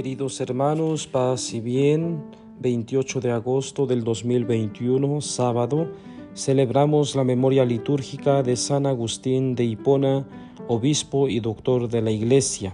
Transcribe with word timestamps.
queridos 0.00 0.40
hermanos, 0.40 1.06
paz 1.06 1.52
y 1.52 1.60
bien. 1.60 2.24
28 2.60 3.20
de 3.20 3.32
agosto 3.32 3.84
del 3.84 4.02
2021, 4.02 5.20
sábado, 5.20 5.92
celebramos 6.34 7.14
la 7.14 7.22
memoria 7.22 7.66
litúrgica 7.66 8.42
de 8.42 8.56
San 8.56 8.86
Agustín 8.86 9.54
de 9.54 9.64
Hipona, 9.64 10.26
obispo 10.68 11.28
y 11.28 11.40
doctor 11.40 11.86
de 11.86 12.00
la 12.00 12.10
Iglesia. 12.10 12.72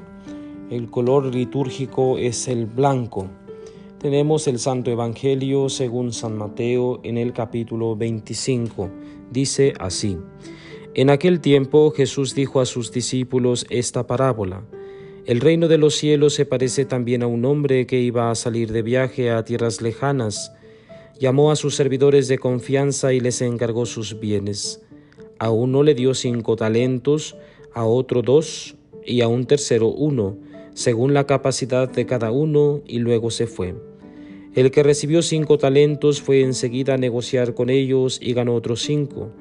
El 0.71 0.89
color 0.89 1.35
litúrgico 1.35 2.17
es 2.17 2.47
el 2.47 2.67
blanco. 2.67 3.27
Tenemos 3.99 4.47
el 4.47 4.61
Santo 4.61 4.93
Evangelio 4.93 5.69
según 5.69 6.13
San 6.13 6.39
Mateo 6.39 7.01
en 7.03 7.19
el 7.19 7.33
capítulo 7.33 7.97
25. 7.97 8.89
Dice 9.33 9.75
así. 9.81 10.17
En 10.95 11.11
aquel 11.11 11.41
tiempo 11.41 11.91
Jesús 11.91 12.37
dijo 12.37 12.61
a 12.61 12.67
sus 12.67 12.93
discípulos 12.93 13.67
esta 13.69 14.07
parábola. 14.07 14.63
El 15.27 15.41
reino 15.41 15.67
de 15.67 15.77
los 15.77 15.97
cielos 15.97 16.35
se 16.35 16.47
parece 16.47 16.85
también 16.85 17.25
a 17.25 17.27
un 17.27 17.45
hombre 17.47 17.85
que 17.89 18.01
iba 18.01 18.31
a 18.31 18.37
salir 18.37 18.71
de 18.71 18.83
viaje 18.83 19.33
a 19.33 19.45
tierras 19.45 19.83
lejanas. 19.83 20.53
Llamó 21.19 21.51
a 21.51 21.57
sus 21.57 21.75
servidores 21.75 22.29
de 22.29 22.39
confianza 22.39 23.13
y 23.13 23.19
les 23.19 23.43
encargó 23.43 23.87
sus 23.87 24.21
bienes. 24.21 24.83
A 25.41 25.51
uno 25.51 25.83
le 25.83 25.97
dio 25.97 26.15
cinco 26.15 26.55
talentos, 26.55 27.37
a 27.75 27.85
otro 27.85 28.23
dos 28.23 28.77
y 29.05 29.21
a 29.23 29.27
un 29.27 29.47
tercero 29.47 29.89
uno, 29.89 30.37
según 30.75 31.13
la 31.13 31.27
capacidad 31.27 31.91
de 31.91 32.07
cada 32.07 32.31
uno, 32.31 32.83
y 32.87 33.01
luego 33.01 33.33
se 33.33 33.49
fue. 33.49 33.75
El 34.55 34.71
que 34.71 34.85
recibió 34.85 35.23
cinco 35.23 35.59
talentos 35.59 36.23
fue 36.23 36.43
enseguida 36.43 36.95
a 36.95 36.99
negociar 36.99 37.53
con 37.53 37.69
ellos 37.69 38.21
y 38.23 38.33
ganó 38.33 38.55
otros 38.55 38.83
cinco. 38.83 39.33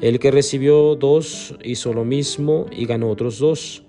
El 0.00 0.20
que 0.20 0.30
recibió 0.30 0.94
dos 0.94 1.56
hizo 1.64 1.92
lo 1.92 2.04
mismo 2.04 2.66
y 2.70 2.86
ganó 2.86 3.10
otros 3.10 3.40
dos. 3.40 3.84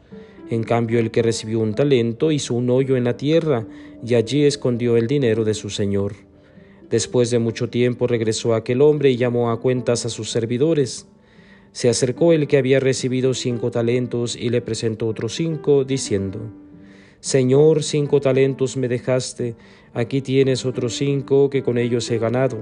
En 0.50 0.64
cambio, 0.64 1.00
el 1.00 1.12
que 1.12 1.24
recibió 1.24 1.60
un 1.60 1.74
talento 1.74 2.32
hizo 2.32 2.54
un 2.54 2.70
hoyo 2.70 2.98
en 2.98 3.04
la 3.04 3.18
tierra 3.18 3.66
y 4.06 4.14
allí 4.14 4.46
escondió 4.46 4.96
el 4.98 5.08
dinero 5.08 5.44
de 5.44 5.54
su 5.54 5.70
señor. 5.70 6.14
Después 6.90 7.32
de 7.32 7.40
mucho 7.40 7.70
tiempo 7.70 8.06
regresó 8.06 8.54
aquel 8.54 8.82
hombre 8.82 9.10
y 9.10 9.18
llamó 9.18 9.50
a 9.50 9.60
cuentas 9.60 10.06
a 10.06 10.10
sus 10.10 10.30
servidores. 10.30 11.08
Se 11.72 11.90
acercó 11.90 12.32
el 12.32 12.48
que 12.48 12.58
había 12.58 12.80
recibido 12.80 13.34
cinco 13.34 13.72
talentos 13.72 14.36
y 14.36 14.50
le 14.50 14.62
presentó 14.62 15.08
otros 15.08 15.36
cinco, 15.36 15.84
diciendo, 15.84 16.40
Señor, 17.20 17.82
cinco 17.82 18.22
talentos 18.22 18.78
me 18.78 18.88
dejaste, 18.88 19.56
aquí 19.94 20.22
tienes 20.22 20.64
otros 20.64 20.96
cinco 20.96 21.50
que 21.50 21.64
con 21.64 21.80
ellos 21.80 22.10
he 22.12 22.20
ganado. 22.20 22.60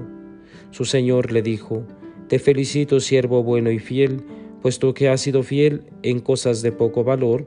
Su 0.70 0.86
señor 0.86 1.32
le 1.32 1.42
dijo, 1.42 1.86
Te 2.28 2.38
felicito, 2.38 2.98
siervo 2.98 3.42
bueno 3.42 3.70
y 3.70 3.78
fiel, 3.78 4.22
puesto 4.62 4.94
que 4.94 5.10
has 5.10 5.20
sido 5.20 5.42
fiel 5.42 5.82
en 6.02 6.20
cosas 6.20 6.62
de 6.62 6.72
poco 6.72 7.04
valor, 7.04 7.46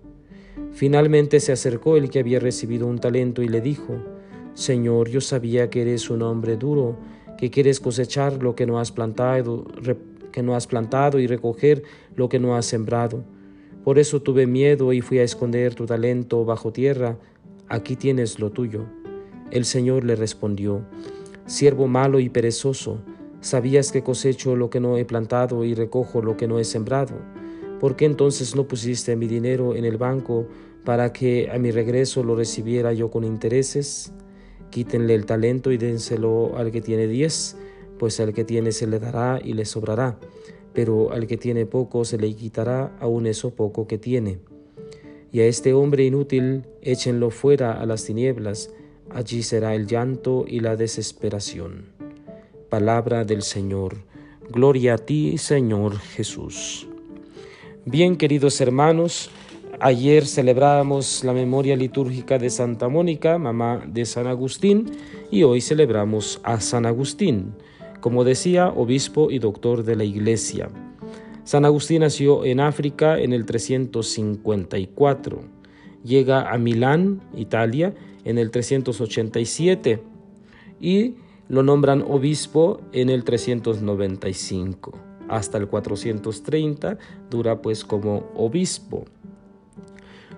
Finalmente 0.73 1.39
se 1.39 1.51
acercó 1.51 1.97
el 1.97 2.09
que 2.09 2.19
había 2.19 2.39
recibido 2.39 2.87
un 2.87 2.99
talento 2.99 3.41
y 3.41 3.47
le 3.47 3.61
dijo, 3.61 3.97
Señor, 4.53 5.09
yo 5.09 5.21
sabía 5.21 5.69
que 5.69 5.81
eres 5.81 6.09
un 6.09 6.21
hombre 6.21 6.57
duro, 6.57 6.97
que 7.37 7.49
quieres 7.49 7.79
cosechar 7.79 8.41
lo 8.41 8.55
que 8.55 8.65
no 8.65 8.79
has 8.79 8.91
plantado, 8.91 9.65
que 10.31 10.43
no 10.43 10.55
has 10.55 10.67
plantado 10.67 11.19
y 11.19 11.27
recoger 11.27 11.83
lo 12.15 12.29
que 12.29 12.39
no 12.39 12.55
has 12.55 12.65
sembrado. 12.65 13.23
Por 13.83 13.99
eso 13.99 14.21
tuve 14.21 14.45
miedo 14.45 14.93
y 14.93 15.01
fui 15.01 15.19
a 15.19 15.23
esconder 15.23 15.73
tu 15.73 15.85
talento 15.85 16.45
bajo 16.45 16.71
tierra. 16.71 17.17
Aquí 17.67 17.95
tienes 17.95 18.39
lo 18.39 18.51
tuyo. 18.51 18.85
El 19.49 19.65
Señor 19.65 20.05
le 20.05 20.15
respondió, 20.15 20.85
Siervo 21.45 21.87
malo 21.87 22.19
y 22.19 22.29
perezoso, 22.29 23.01
sabías 23.41 23.91
que 23.91 24.03
cosecho 24.03 24.55
lo 24.55 24.69
que 24.69 24.79
no 24.79 24.97
he 24.97 25.05
plantado 25.05 25.65
y 25.65 25.73
recojo 25.73 26.21
lo 26.21 26.37
que 26.37 26.47
no 26.47 26.59
he 26.59 26.63
sembrado. 26.63 27.15
¿Por 27.81 27.95
qué 27.95 28.05
entonces 28.05 28.55
no 28.55 28.67
pusiste 28.67 29.15
mi 29.15 29.25
dinero 29.25 29.75
en 29.75 29.85
el 29.85 29.97
banco 29.97 30.45
para 30.85 31.11
que 31.11 31.49
a 31.51 31.57
mi 31.57 31.71
regreso 31.71 32.23
lo 32.23 32.35
recibiera 32.35 32.93
yo 32.93 33.09
con 33.09 33.23
intereses? 33.23 34.13
Quítenle 34.69 35.15
el 35.15 35.25
talento 35.25 35.71
y 35.71 35.77
dénselo 35.77 36.55
al 36.57 36.69
que 36.69 36.79
tiene 36.79 37.07
diez, 37.07 37.57
pues 37.97 38.19
al 38.19 38.33
que 38.33 38.43
tiene 38.43 38.71
se 38.71 38.85
le 38.85 38.99
dará 38.99 39.39
y 39.43 39.53
le 39.53 39.65
sobrará, 39.65 40.19
pero 40.73 41.11
al 41.11 41.25
que 41.25 41.37
tiene 41.37 41.65
poco 41.65 42.05
se 42.05 42.19
le 42.19 42.31
quitará 42.35 42.95
aún 42.99 43.25
eso 43.25 43.55
poco 43.55 43.87
que 43.87 43.97
tiene. 43.97 44.37
Y 45.31 45.39
a 45.39 45.47
este 45.47 45.73
hombre 45.73 46.05
inútil 46.05 46.67
échenlo 46.83 47.31
fuera 47.31 47.81
a 47.81 47.87
las 47.87 48.05
tinieblas, 48.05 48.69
allí 49.09 49.41
será 49.41 49.73
el 49.73 49.87
llanto 49.87 50.45
y 50.47 50.59
la 50.59 50.75
desesperación. 50.75 51.85
Palabra 52.69 53.25
del 53.25 53.41
Señor. 53.41 54.03
Gloria 54.51 54.93
a 54.93 54.97
ti, 54.99 55.39
Señor 55.39 55.97
Jesús. 55.97 56.87
Bien, 57.85 58.15
queridos 58.15 58.61
hermanos, 58.61 59.31
ayer 59.79 60.27
celebramos 60.27 61.23
la 61.23 61.33
memoria 61.33 61.75
litúrgica 61.75 62.37
de 62.37 62.51
Santa 62.51 62.89
Mónica, 62.89 63.39
mamá 63.39 63.81
de 63.87 64.05
San 64.05 64.27
Agustín, 64.27 64.91
y 65.31 65.41
hoy 65.41 65.61
celebramos 65.61 66.39
a 66.43 66.59
San 66.59 66.85
Agustín, 66.85 67.55
como 67.99 68.23
decía, 68.23 68.67
obispo 68.67 69.31
y 69.31 69.39
doctor 69.39 69.83
de 69.83 69.95
la 69.95 70.03
Iglesia. 70.03 70.69
San 71.43 71.65
Agustín 71.65 72.01
nació 72.01 72.45
en 72.45 72.59
África 72.59 73.19
en 73.19 73.33
el 73.33 73.47
354. 73.47 75.41
Llega 76.03 76.51
a 76.51 76.59
Milán, 76.59 77.23
Italia, 77.35 77.95
en 78.25 78.37
el 78.37 78.51
387 78.51 80.03
y 80.79 81.15
lo 81.47 81.63
nombran 81.63 82.03
obispo 82.03 82.79
en 82.93 83.09
el 83.09 83.23
395 83.23 85.10
hasta 85.31 85.57
el 85.57 85.67
430 85.67 86.97
dura 87.29 87.61
pues 87.61 87.83
como 87.83 88.29
obispo. 88.35 89.05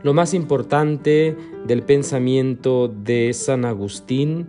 Lo 0.04 0.14
más 0.14 0.34
importante 0.34 1.36
del 1.66 1.84
pensamiento 1.84 2.88
de 2.90 3.34
San 3.34 3.66
Agustín 3.66 4.48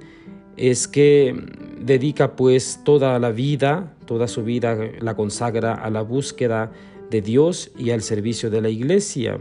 es 0.57 0.89
que 0.89 1.35
dedica 1.81 2.37
pues 2.37 2.81
toda 2.85 3.19
la 3.19 3.31
vida, 3.31 3.95
toda 4.07 4.29
su 4.29 4.43
vida 4.45 4.77
la 5.01 5.15
consagra 5.15 5.75
a 5.75 5.91
la 5.91 6.03
búsqueda 6.03 6.73
de 7.11 7.21
Dios 7.21 7.71
y 7.79 7.91
al 7.91 8.03
servicio 8.03 8.51
de 8.51 8.61
la 8.61 8.69
iglesia. 8.69 9.39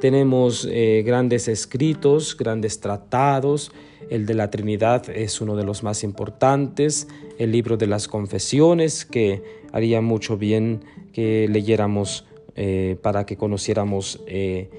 Tenemos 0.00 0.66
eh, 0.70 1.02
grandes 1.06 1.48
escritos, 1.48 2.36
grandes 2.36 2.80
tratados. 2.80 3.72
El 4.08 4.26
de 4.26 4.34
la 4.34 4.50
Trinidad 4.50 5.10
es 5.10 5.40
uno 5.40 5.56
de 5.56 5.64
los 5.64 5.82
más 5.82 6.04
importantes. 6.04 7.08
El 7.38 7.52
libro 7.52 7.76
de 7.76 7.86
las 7.86 8.06
confesiones, 8.06 9.04
que 9.04 9.42
haría 9.72 10.00
mucho 10.00 10.36
bien 10.36 10.80
que 11.12 11.48
leyéramos 11.48 12.24
eh, 12.54 12.96
para 13.02 13.26
que 13.26 13.36
conociéramos 13.36 14.20
eh, 14.26 14.70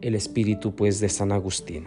el 0.00 0.14
espíritu 0.14 0.74
pues, 0.74 1.00
de 1.00 1.08
San 1.08 1.32
Agustín. 1.32 1.84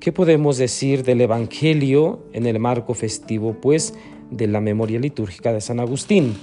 ¿Qué 0.00 0.12
podemos 0.12 0.58
decir 0.58 1.04
del 1.04 1.20
Evangelio 1.20 2.20
en 2.32 2.46
el 2.46 2.58
marco 2.58 2.94
festivo 2.94 3.56
pues, 3.60 3.94
de 4.30 4.46
la 4.46 4.60
memoria 4.60 4.98
litúrgica 4.98 5.52
de 5.52 5.60
San 5.60 5.80
Agustín? 5.80 6.34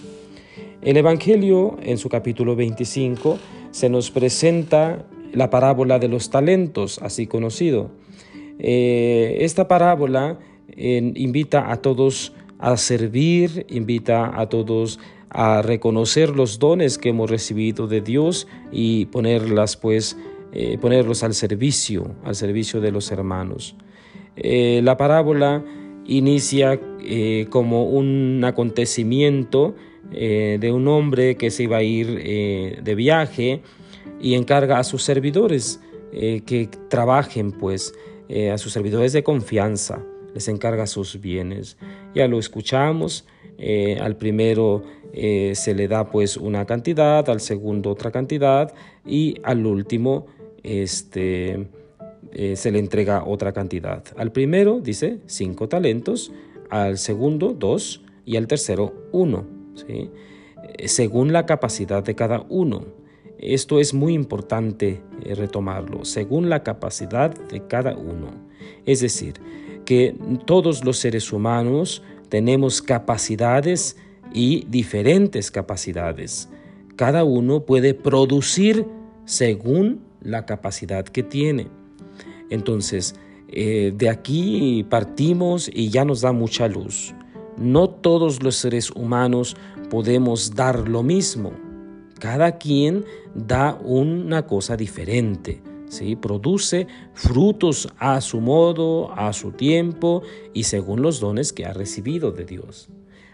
El 0.81 0.97
Evangelio, 0.97 1.77
en 1.81 1.97
su 1.97 2.09
capítulo 2.09 2.55
25, 2.55 3.39
se 3.71 3.89
nos 3.89 4.11
presenta 4.11 5.05
la 5.31 5.49
parábola 5.49 5.97
de 5.97 6.09
los 6.09 6.29
talentos, 6.29 6.99
así 7.01 7.25
conocido. 7.25 7.89
Eh, 8.59 9.37
esta 9.41 9.67
parábola 9.67 10.39
invita 10.75 11.71
a 11.71 11.77
todos 11.77 12.33
a 12.57 12.77
servir, 12.77 13.65
invita 13.69 14.39
a 14.39 14.47
todos 14.47 14.99
a 15.29 15.61
reconocer 15.61 16.29
los 16.29 16.59
dones 16.59 16.97
que 16.97 17.09
hemos 17.09 17.29
recibido 17.29 17.87
de 17.87 18.01
Dios 18.01 18.47
y 18.71 19.05
ponerlas 19.07 19.75
pues 19.77 20.17
eh, 20.51 20.77
ponerlos 20.79 21.23
al 21.23 21.33
servicio, 21.33 22.15
al 22.23 22.35
servicio 22.35 22.79
de 22.79 22.91
los 22.91 23.11
hermanos. 23.11 23.75
Eh, 24.35 24.81
la 24.83 24.97
parábola 24.97 25.63
inicia 26.05 26.79
como 27.49 27.85
un 27.85 28.41
acontecimiento 28.45 29.75
de 30.11 30.71
un 30.73 30.87
hombre 30.87 31.35
que 31.35 31.49
se 31.49 31.63
iba 31.63 31.77
a 31.77 31.83
ir 31.83 32.81
de 32.83 32.95
viaje 32.95 33.61
y 34.23 34.35
encarga 34.35 34.79
a 34.79 34.83
sus 34.83 35.03
servidores 35.03 35.81
eh, 36.11 36.41
que 36.45 36.69
trabajen, 36.89 37.51
pues, 37.51 37.93
eh, 38.29 38.51
a 38.51 38.57
sus 38.57 38.73
servidores 38.73 39.13
de 39.13 39.23
confianza, 39.23 40.03
les 40.33 40.47
encarga 40.47 40.87
sus 40.87 41.19
bienes. 41.19 41.77
Ya 42.15 42.27
lo 42.27 42.39
escuchamos, 42.39 43.25
eh, 43.57 43.97
al 44.01 44.17
primero 44.17 44.83
se 45.13 45.75
le 45.75 45.87
da 45.87 46.09
pues 46.09 46.37
una 46.37 46.65
cantidad, 46.65 47.29
al 47.29 47.39
segundo 47.39 47.91
otra 47.91 48.09
cantidad 48.09 48.73
y 49.05 49.35
al 49.43 49.63
último 49.67 50.25
este, 50.63 51.67
eh, 52.31 52.55
se 52.55 52.71
le 52.71 52.79
entrega 52.79 53.23
otra 53.25 53.51
cantidad. 53.51 54.03
Al 54.17 54.31
primero 54.31 54.79
dice 54.79 55.19
cinco 55.27 55.67
talentos, 55.67 56.31
al 56.69 56.97
segundo 56.97 57.53
dos 57.53 58.01
y 58.25 58.37
al 58.37 58.47
tercero 58.47 58.93
uno, 59.11 59.45
¿sí? 59.75 60.09
Eh, 60.77 60.87
según 60.87 61.31
la 61.31 61.45
capacidad 61.45 62.03
de 62.03 62.15
cada 62.15 62.45
uno. 62.49 62.85
Esto 63.37 63.79
es 63.79 63.93
muy 63.93 64.13
importante 64.13 65.01
eh, 65.23 65.35
retomarlo, 65.35 66.05
según 66.05 66.49
la 66.49 66.63
capacidad 66.63 67.31
de 67.31 67.67
cada 67.67 67.95
uno. 67.95 68.27
Es 68.85 69.01
decir, 69.01 69.35
que 69.85 70.15
todos 70.45 70.83
los 70.85 70.97
seres 70.97 71.31
humanos 71.33 72.03
tenemos 72.29 72.81
capacidades 72.81 73.97
y 74.33 74.65
diferentes 74.69 75.51
capacidades. 75.51 76.49
Cada 76.95 77.23
uno 77.23 77.65
puede 77.65 77.93
producir 77.93 78.85
según 79.25 80.01
la 80.21 80.45
capacidad 80.45 81.05
que 81.05 81.23
tiene. 81.23 81.67
Entonces, 82.49 83.15
eh, 83.49 83.93
de 83.95 84.09
aquí 84.09 84.85
partimos 84.89 85.69
y 85.71 85.89
ya 85.89 86.05
nos 86.05 86.21
da 86.21 86.31
mucha 86.31 86.67
luz. 86.67 87.13
No 87.57 87.89
todos 87.89 88.41
los 88.41 88.55
seres 88.55 88.89
humanos 88.91 89.55
podemos 89.89 90.55
dar 90.55 90.87
lo 90.89 91.03
mismo. 91.03 91.51
Cada 92.19 92.57
quien 92.57 93.05
da 93.35 93.75
una 93.83 94.45
cosa 94.45 94.77
diferente. 94.77 95.61
¿sí? 95.89 96.15
Produce 96.15 96.87
frutos 97.13 97.89
a 97.97 98.21
su 98.21 98.41
modo, 98.41 99.11
a 99.13 99.33
su 99.33 99.51
tiempo 99.51 100.23
y 100.53 100.63
según 100.63 101.01
los 101.01 101.19
dones 101.19 101.53
que 101.53 101.65
ha 101.65 101.73
recibido 101.73 102.31
de 102.31 102.45
Dios. 102.45 102.89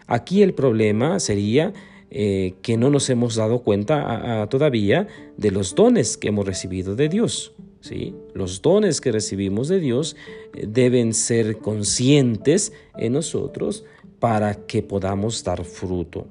Aquí 0.07 0.41
el 0.41 0.53
problema 0.53 1.19
sería 1.19 1.73
eh, 2.09 2.55
que 2.63 2.77
no 2.77 2.89
nos 2.89 3.09
hemos 3.09 3.35
dado 3.35 3.59
cuenta 3.59 4.47
todavía 4.49 5.07
de 5.37 5.51
los 5.51 5.75
dones 5.75 6.17
que 6.17 6.29
hemos 6.29 6.45
recibido 6.45 6.95
de 6.95 7.09
Dios. 7.09 7.53
¿sí? 7.81 8.15
Los 8.33 8.61
dones 8.61 9.01
que 9.01 9.11
recibimos 9.11 9.67
de 9.67 9.79
Dios 9.79 10.15
eh, 10.53 10.65
deben 10.67 11.13
ser 11.13 11.57
conscientes 11.57 12.73
en 12.97 13.13
nosotros 13.13 13.85
para 14.19 14.65
que 14.65 14.83
podamos 14.83 15.43
dar 15.43 15.63
fruto. 15.63 16.27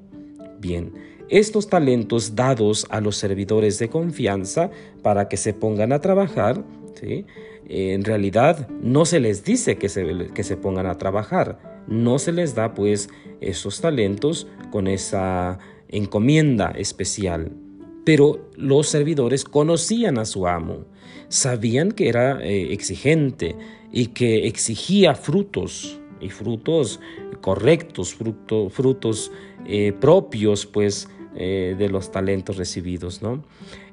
Bien, 0.59 0.93
estos 1.29 1.67
talentos 1.67 2.35
dados 2.35 2.85
a 2.89 3.01
los 3.01 3.15
servidores 3.15 3.79
de 3.79 3.89
confianza 3.89 4.71
para 5.01 5.27
que 5.27 5.37
se 5.37 5.53
pongan 5.53 5.91
a 5.91 5.99
trabajar, 5.99 6.63
¿sí? 6.99 7.25
en 7.69 8.03
realidad 8.03 8.67
no 8.81 9.05
se 9.05 9.19
les 9.19 9.43
dice 9.43 9.77
que 9.77 9.89
se, 9.89 10.31
que 10.33 10.43
se 10.43 10.57
pongan 10.57 10.87
a 10.87 10.97
trabajar, 10.97 11.83
no 11.87 12.17
se 12.17 12.31
les 12.31 12.55
da 12.55 12.73
pues 12.73 13.09
esos 13.41 13.79
talentos 13.79 14.47
con 14.71 14.87
esa 14.87 15.59
encomienda 15.87 16.71
especial. 16.71 17.51
Pero 18.05 18.49
los 18.55 18.87
servidores 18.87 19.43
conocían 19.43 20.17
a 20.17 20.25
su 20.25 20.47
amo, 20.47 20.85
sabían 21.27 21.91
que 21.91 22.09
era 22.09 22.41
eh, 22.41 22.73
exigente 22.73 23.55
y 23.91 24.07
que 24.07 24.47
exigía 24.47 25.13
frutos 25.13 25.99
y 26.19 26.29
frutos 26.29 26.99
correctos, 27.41 28.15
frutos 28.15 29.31
eh, 29.65 29.93
propios 29.99 30.65
pues 30.65 31.07
eh, 31.35 31.75
de 31.77 31.89
los 31.89 32.11
talentos 32.11 32.57
recibidos, 32.57 33.21
¿no? 33.21 33.43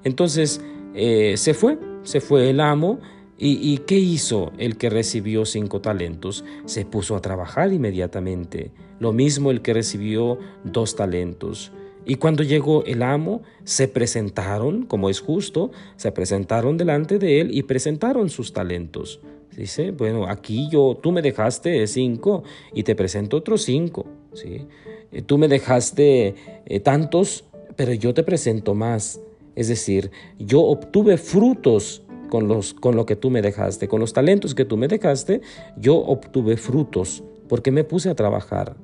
Entonces 0.04 0.60
se 0.94 1.52
fue, 1.52 1.78
se 2.04 2.22
fue 2.22 2.48
el 2.48 2.58
amo 2.58 3.00
¿Y, 3.38 3.78
qué 3.78 3.98
hizo 3.98 4.52
el 4.56 4.78
que 4.78 4.88
recibió 4.88 5.44
cinco 5.44 5.82
talentos? 5.82 6.42
Se 6.64 6.86
puso 6.86 7.16
a 7.16 7.20
trabajar 7.20 7.70
inmediatamente. 7.70 8.70
Lo 8.98 9.12
mismo 9.12 9.50
el 9.50 9.60
que 9.60 9.74
recibió 9.74 10.38
dos 10.64 10.96
talentos. 10.96 11.70
Y 12.06 12.14
cuando 12.14 12.42
llegó 12.42 12.82
el 12.84 13.02
amo, 13.02 13.42
se 13.64 13.88
presentaron, 13.88 14.86
como 14.86 15.10
es 15.10 15.20
justo, 15.20 15.70
se 15.96 16.12
presentaron 16.12 16.78
delante 16.78 17.18
de 17.18 17.42
él 17.42 17.54
y 17.54 17.64
presentaron 17.64 18.30
sus 18.30 18.54
talentos. 18.54 19.20
Dice, 19.54 19.90
bueno, 19.90 20.26
aquí 20.26 20.68
yo, 20.70 20.98
tú 21.02 21.12
me 21.12 21.20
dejaste 21.20 21.86
cinco 21.86 22.42
y 22.72 22.84
te 22.84 22.94
presento 22.94 23.36
otros 23.36 23.62
cinco. 23.62 24.06
Eh, 24.44 25.22
tú 25.22 25.38
me 25.38 25.48
dejaste 25.48 26.34
eh, 26.66 26.80
tantos, 26.80 27.44
pero 27.76 27.92
yo 27.92 28.14
te 28.14 28.22
presento 28.22 28.74
más. 28.74 29.20
Es 29.54 29.68
decir, 29.68 30.10
yo 30.38 30.60
obtuve 30.60 31.16
frutos 31.16 32.02
con, 32.28 32.48
los, 32.48 32.74
con 32.74 32.96
lo 32.96 33.06
que 33.06 33.16
tú 33.16 33.30
me 33.30 33.42
dejaste, 33.42 33.88
con 33.88 34.00
los 34.00 34.12
talentos 34.12 34.54
que 34.54 34.64
tú 34.64 34.76
me 34.76 34.88
dejaste, 34.88 35.40
yo 35.76 35.96
obtuve 35.96 36.56
frutos 36.56 37.22
porque 37.48 37.70
me 37.70 37.84
puse 37.84 38.10
a 38.10 38.14
trabajar. 38.14 38.76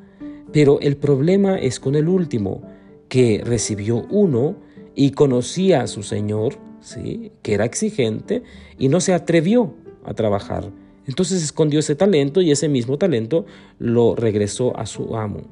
Pero 0.53 0.81
el 0.81 0.97
problema 0.97 1.59
es 1.59 1.81
con 1.81 1.95
el 1.95 2.09
último, 2.09 2.63
que 3.09 3.43
recibió 3.45 4.07
uno 4.11 4.57
y 4.95 5.11
conocía 5.11 5.83
a 5.83 5.87
su 5.87 6.03
Señor, 6.03 6.55
¿sí? 6.81 7.33
que 7.43 7.55
era 7.55 7.65
exigente, 7.65 8.43
y 8.79 8.89
no 8.89 9.01
se 9.01 9.13
atrevió 9.13 9.75
a 10.05 10.15
trabajar. 10.15 10.71
Entonces 11.07 11.43
escondió 11.43 11.81
ese 11.81 11.95
talento 11.95 12.41
y 12.41 12.51
ese 12.51 12.69
mismo 12.69 12.99
talento 12.99 13.45
lo 13.79 14.15
regresó 14.15 14.77
a 14.77 14.87
su 14.87 15.17
amo. 15.17 15.43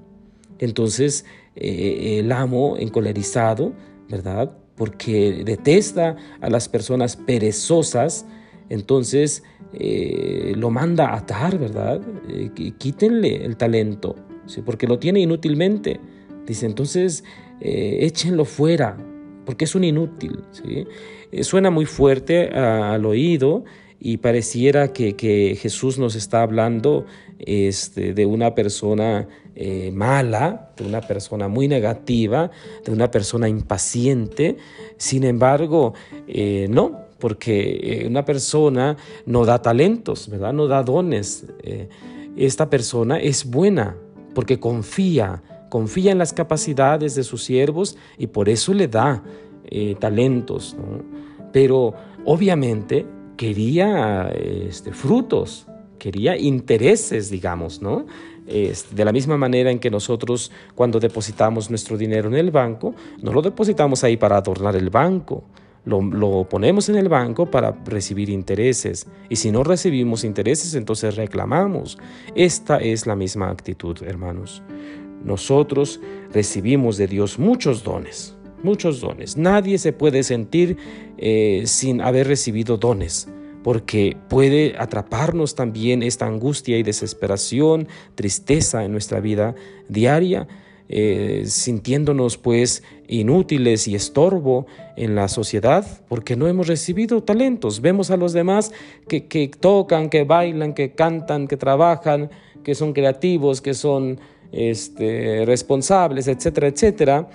Entonces 0.59 1.25
eh, 1.57 2.19
el 2.21 2.31
amo, 2.33 2.77
encolerizado, 2.79 3.73
¿verdad? 4.09 4.57
porque 4.77 5.43
detesta 5.45 6.17
a 6.41 6.49
las 6.49 6.69
personas 6.69 7.15
perezosas, 7.15 8.25
entonces 8.71 9.43
eh, 9.75 10.55
lo 10.57 10.71
manda 10.71 11.09
a 11.09 11.19
atar, 11.19 11.59
¿verdad? 11.59 12.01
Eh, 12.31 12.51
quítenle 12.79 13.45
el 13.45 13.59
talento, 13.59 14.17
¿sí? 14.47 14.63
porque 14.65 14.87
lo 14.87 14.99
tiene 14.99 15.21
inútilmente. 15.21 16.01
Dice, 16.47 16.67
entonces 16.67 17.25
échenlo 17.61 18.47
fuera, 18.47 18.97
porque 19.45 19.67
es 19.67 19.75
un 19.75 19.85
inútil. 19.85 20.41
¿sí? 20.51 20.87
suena 21.43 21.71
muy 21.71 21.85
fuerte 21.85 22.49
al 22.49 23.05
oído 23.05 23.65
y 24.01 24.17
pareciera 24.17 24.93
que, 24.93 25.57
Jesús 25.61 25.99
nos 25.99 26.15
está 26.15 26.43
hablando 26.43 27.05
este, 27.39 28.15
de 28.15 28.25
una 28.25 28.55
persona 28.55 29.29
eh, 29.55 29.91
mala, 29.93 30.71
de 30.77 30.87
una 30.87 31.03
persona 31.03 31.49
muy 31.49 31.69
negativa, 31.69 32.51
de 32.83 32.93
una 32.93 33.11
persona 33.11 33.47
impaciente. 33.47 34.57
Sin 34.97 35.23
embargo, 35.25 35.93
eh, 36.27 36.67
no, 36.71 36.99
porque 37.19 37.79
eh, 37.83 38.07
una 38.07 38.25
persona 38.25 38.97
no 39.27 39.45
da 39.45 39.61
talentos, 39.61 40.31
¿verdad? 40.31 40.55
No 40.55 40.67
da 40.67 40.83
dones. 40.83 41.45
esta 42.37 42.71
persona 42.71 43.19
es 43.19 43.45
buena 43.45 43.97
porque 44.35 44.59
confía, 44.59 45.43
confía 45.69 46.13
en 46.13 46.19
las 46.19 46.33
capacidades 46.33 47.15
de 47.17 47.23
sus 47.23 47.45
siervos 47.45 47.99
y 48.17 48.29
por 48.29 48.49
eso 48.49 48.73
le 48.73 48.89
da 48.89 49.23
talentos. 50.01 50.75
Pero 51.53 51.95
obviamente 52.25 53.05
quería 53.41 54.29
este, 54.29 54.93
frutos, 54.93 55.67
quería 55.99 56.37
intereses, 56.37 57.31
digamos, 57.31 57.81
¿no? 57.81 58.05
de 58.45 59.05
la 59.05 59.13
misma 59.13 59.39
manera 59.39 59.71
en 59.71 59.79
que 59.79 59.91
nosotros 59.91 60.53
cuando 60.75 61.01
depositamos 61.01 61.71
nuestro 61.71 61.97
dinero 61.97 62.29
en 62.29 62.35
el 62.35 62.51
banco, 62.51 62.95
no 63.23 63.33
lo 63.33 63.41
depositamos 63.41 64.05
ahí 64.05 64.19
para 64.19 64.37
adornar 64.37 64.77
el 64.77 64.91
banco, 64.91 65.45
lo, 65.87 66.03
lo, 66.03 66.47
ponemos 66.51 66.91
en 66.91 66.97
el 66.97 67.09
banco 67.09 67.51
para 67.51 67.71
recibir 67.87 68.29
intereses. 68.29 69.07
Y 69.31 69.37
si 69.37 69.51
no 69.51 69.65
recibimos 69.65 70.23
intereses, 70.23 70.75
entonces 70.75 71.17
reclamamos. 71.17 71.97
Esta 72.35 72.77
es 72.77 73.07
la 73.07 73.17
misma 73.17 73.49
actitud, 73.49 73.97
hermanos. 74.03 74.63
Nosotros 75.25 75.99
recibimos 76.31 76.99
de 76.99 77.07
Dios 77.07 77.39
muchos 77.39 77.85
dones, 77.85 78.37
muchos 78.63 79.01
dones. 79.01 79.37
Nadie 79.37 79.79
se 79.79 79.93
puede 79.93 80.23
sentir 80.23 80.77
eh, 81.19 81.63
sin 81.67 82.01
haber 82.01 82.27
recibido 82.27 82.77
dones, 82.77 83.29
porque 83.63 84.17
puede 84.29 84.75
atraparnos 84.79 85.55
también 85.55 86.03
esta 86.03 86.27
angustia 86.27 86.79
y 86.79 86.83
desesperación, 86.83 87.89
tristeza 88.15 88.85
en 88.85 88.93
nuestra 88.93 89.21
vida 89.21 89.55
diaria, 89.89 90.49
eh, 90.93 91.45
sintiéndonos 91.47 92.37
pues 92.37 92.83
inútiles 93.07 93.87
y 93.87 93.95
estorbo 93.95 94.67
en 94.97 95.15
la 95.15 95.29
sociedad 95.29 95.87
porque 96.09 96.35
no 96.35 96.49
hemos 96.49 96.67
recibido 96.67 97.23
talentos. 97.23 97.81
Vemos 97.81 98.11
a 98.11 98.17
los 98.17 98.33
demás 98.33 98.73
que, 99.07 99.27
que 99.27 99.49
tocan, 99.49 100.11
que 100.11 100.25
bailan, 100.25 100.75
que 100.75 100.93
cantan, 100.93 101.47
que 101.47 101.57
trabajan, 101.57 102.31
que 102.65 102.75
son 102.75 102.93
creativos, 102.93 103.61
que 103.61 103.75
son 103.75 104.19
este, 104.51 105.45
responsables, 105.45 106.27
etcétera, 106.27 106.67
etcétera 106.67 107.29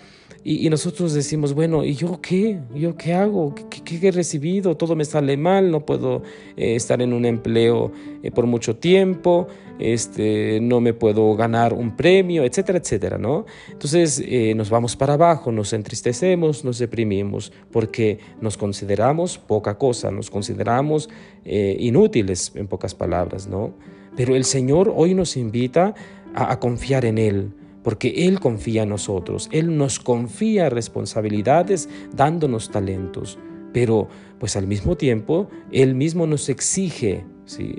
y, 0.48 0.70
nosotros 0.70 1.16
decimos, 1.16 1.56
bueno, 1.56 1.84
¿y 1.84 1.96
yo 1.96 2.22
qué? 2.22 2.60
¿Yo 2.76 2.96
qué 2.96 3.16
hago? 3.16 3.56
¿Qué, 3.56 4.00
he 4.00 4.12
recibido? 4.12 4.78
Todo 4.78 4.96
me 4.96 5.04
sale 5.04 5.38
mal, 5.38 5.72
no 5.72 5.88
puedo 5.88 6.22
eh, 6.56 6.76
estar 6.76 7.02
en 7.02 7.14
un 7.14 7.26
empleo 7.26 7.92
eh, 8.22 8.30
por 8.30 8.46
mucho 8.46 8.76
tiempo, 8.76 9.48
este, 9.80 10.60
no 10.62 10.82
me 10.82 10.94
puedo 10.94 11.36
ganar 11.36 11.74
un 11.74 11.96
premio, 11.96 12.44
etcétera, 12.44 12.78
etcétera, 12.78 13.18
¿no? 13.18 13.48
Entonces 13.72 14.24
eh, 14.24 14.54
nos 14.54 14.70
vamos 14.70 14.96
para 14.96 15.14
abajo, 15.14 15.52
nos 15.52 15.74
entristecemos, 15.74 16.64
nos 16.64 16.78
deprimimos, 16.78 17.52
porque 17.72 18.20
nos 18.40 18.56
consideramos 18.56 19.40
poca 19.40 19.80
cosa, 19.80 20.12
nos 20.12 20.30
consideramos 20.30 21.10
inútiles, 21.44 22.52
en 22.54 22.68
pocas 22.68 22.94
palabras, 22.94 23.48
¿no? 23.48 23.74
Pero 24.16 24.36
el 24.36 24.44
Señor 24.46 24.94
hoy 24.96 25.16
nos 25.16 25.38
invita 25.38 25.96
a 26.36 26.60
confiar 26.60 27.04
en 27.06 27.18
Él 27.18 27.52
porque 27.86 28.26
Él 28.28 28.40
confía 28.40 28.82
en 28.82 28.90
nosotros, 28.90 29.48
Él 29.52 29.78
nos 29.78 30.00
confía 30.00 30.70
responsabilidades 30.70 31.88
dándonos 32.14 32.72
talentos. 32.72 33.38
pero 33.74 34.08
pues 34.40 34.56
al 34.56 34.68
mismo 34.68 34.96
tiempo 34.96 35.50
Él 35.72 35.96
mismo 35.96 36.26
nos 36.26 36.50
exige 36.50 37.26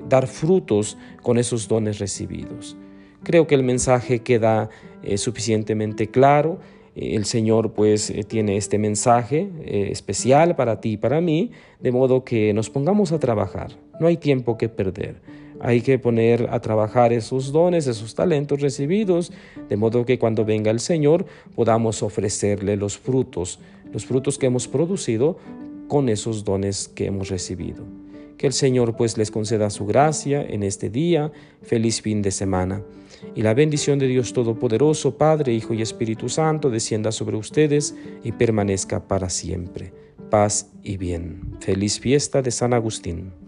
dar 0.07 0.27
frutos 0.27 0.97
con 1.23 1.37
esos 1.37 1.67
dones 1.67 1.99
recibidos. 1.99 2.77
Creo 3.23 3.47
que 3.47 3.55
el 3.55 3.63
mensaje 3.63 4.19
queda 4.19 4.69
eh, 5.03 5.17
suficientemente 5.17 6.07
claro. 6.09 6.59
El 6.97 7.25
Señor 7.25 7.73
pues 7.73 8.09
eh, 8.09 8.23
tiene 8.23 8.57
este 8.57 8.79
mensaje 8.79 9.47
eh, 9.63 9.89
especial 9.91 10.55
para 10.55 10.81
ti 10.81 10.93
y 10.93 10.97
para 10.97 11.21
mí, 11.21 11.51
de 11.79 11.91
modo 11.91 12.23
que 12.23 12.51
nos 12.53 12.71
pongamos 12.71 13.11
a 13.11 13.19
trabajar. 13.19 13.77
No 13.99 14.07
hay 14.07 14.17
tiempo 14.17 14.57
que 14.57 14.67
perder. 14.67 15.21
Hay 15.59 15.81
que 15.81 15.99
poner 15.99 16.47
a 16.51 16.59
trabajar 16.59 17.13
esos 17.13 17.51
dones, 17.51 17.85
esos 17.85 18.15
talentos 18.15 18.61
recibidos, 18.61 19.31
de 19.69 19.77
modo 19.77 20.05
que 20.05 20.17
cuando 20.17 20.43
venga 20.43 20.71
el 20.71 20.79
Señor 20.79 21.25
podamos 21.55 22.01
ofrecerle 22.01 22.75
los 22.77 22.97
frutos, 22.97 23.59
los 23.93 24.05
frutos 24.05 24.39
que 24.39 24.47
hemos 24.47 24.67
producido 24.67 25.37
con 25.87 26.09
esos 26.09 26.43
dones 26.43 26.87
que 26.87 27.05
hemos 27.05 27.29
recibido. 27.29 27.83
Que 28.37 28.47
el 28.47 28.53
Señor 28.53 28.95
pues 28.95 29.17
les 29.17 29.31
conceda 29.31 29.69
su 29.69 29.85
gracia 29.85 30.43
en 30.43 30.63
este 30.63 30.89
día. 30.89 31.31
Feliz 31.61 32.01
fin 32.01 32.21
de 32.21 32.31
semana. 32.31 32.83
Y 33.35 33.41
la 33.41 33.53
bendición 33.53 33.97
de 33.97 34.07
Dios 34.07 34.33
Todopoderoso, 34.33 35.17
Padre, 35.17 35.53
Hijo 35.53 35.73
y 35.73 35.81
Espíritu 35.81 36.29
Santo, 36.29 36.69
descienda 36.69 37.11
sobre 37.11 37.37
ustedes 37.37 37.95
y 38.23 38.31
permanezca 38.31 39.07
para 39.07 39.29
siempre. 39.29 39.91
Paz 40.29 40.71
y 40.83 40.97
bien. 40.97 41.57
Feliz 41.59 41.99
fiesta 41.99 42.41
de 42.41 42.51
San 42.51 42.73
Agustín. 42.73 43.46